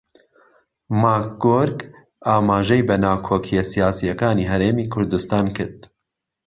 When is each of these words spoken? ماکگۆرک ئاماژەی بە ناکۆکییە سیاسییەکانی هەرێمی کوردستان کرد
ماکگۆرک 1.01 1.77
ئاماژەی 2.27 2.85
بە 2.87 2.95
ناکۆکییە 3.03 3.63
سیاسییەکانی 3.71 4.49
هەرێمی 4.51 4.89
کوردستان 4.93 5.45
کرد 5.57 5.77